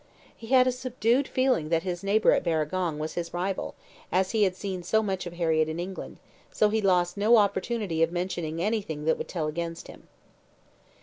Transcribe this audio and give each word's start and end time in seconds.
He 0.35 0.47
had 0.47 0.65
a 0.65 0.71
subdued 0.71 1.27
feeling 1.27 1.69
that 1.69 1.83
his 1.83 2.03
neighbour 2.03 2.31
at 2.31 2.43
Barragong 2.43 2.97
was 2.97 3.13
his 3.13 3.35
rival, 3.35 3.75
as 4.11 4.31
he 4.31 4.41
had 4.45 4.55
seen 4.55 4.81
so 4.81 5.03
much 5.03 5.27
of 5.27 5.33
Harriett 5.33 5.69
in 5.69 5.79
England, 5.79 6.17
so 6.49 6.69
he 6.69 6.81
lost 6.81 7.17
no 7.17 7.37
opportunity 7.37 8.01
of 8.01 8.11
mentioning 8.11 8.59
anything 8.59 9.05
that 9.05 9.19
would 9.19 9.27
tell 9.27 9.45
against 9.45 9.89
him. 9.89 10.07